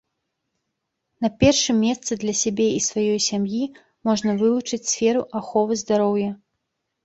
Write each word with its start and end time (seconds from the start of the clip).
На 1.25 1.29
першым 1.43 1.75
месцы 1.87 2.11
для 2.23 2.33
сябе 2.41 2.67
і 2.79 2.81
сваёй 2.89 3.19
сям'і 3.29 3.61
можна 4.13 4.31
вылучыць 4.43 4.83
сферу 4.97 5.21
аховы 5.45 5.73
здароўя. 5.87 6.29